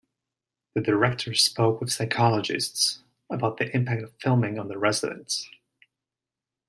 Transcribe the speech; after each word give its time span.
The 0.73 0.81
director 0.81 1.35
spoke 1.35 1.79
with 1.79 1.91
psychologists 1.91 3.03
about 3.29 3.57
the 3.57 3.69
impact 3.75 4.01
of 4.01 4.13
filming 4.19 4.57
on 4.57 4.67
the 4.67 4.79
residents. 4.79 5.47